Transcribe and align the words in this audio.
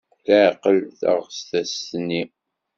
Teɛqel 0.25 0.77
taɣtest-nni. 0.99 2.23